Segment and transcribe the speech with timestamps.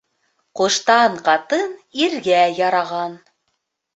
[0.59, 1.69] Ҡуштан ҡатын
[2.05, 3.15] иргә яраған